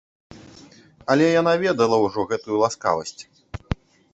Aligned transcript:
Але 1.13 1.27
яна 1.41 1.53
ведала 1.65 1.99
ўжо 2.07 2.25
гэтую 2.33 2.57
ласкавасць. 2.63 3.17